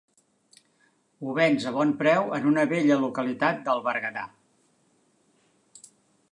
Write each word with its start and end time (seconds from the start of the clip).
Ho 1.27 1.35
vens 1.39 1.67
a 1.71 1.73
bon 1.75 1.91
preu 1.99 2.33
en 2.39 2.49
una 2.53 2.65
bella 2.73 2.99
localitat 3.03 3.63
del 3.69 3.85
Berguedà. 3.91 4.27